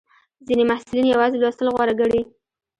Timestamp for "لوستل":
1.39-1.67